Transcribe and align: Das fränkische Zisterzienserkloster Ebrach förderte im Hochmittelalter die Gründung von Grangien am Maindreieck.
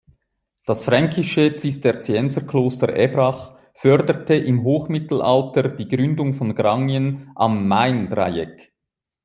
Das 0.65 0.83
fränkische 0.85 1.57
Zisterzienserkloster 1.57 2.89
Ebrach 2.95 3.55
förderte 3.75 4.33
im 4.33 4.63
Hochmittelalter 4.63 5.69
die 5.75 5.87
Gründung 5.87 6.33
von 6.33 6.55
Grangien 6.55 7.29
am 7.35 7.67
Maindreieck. 7.67 8.73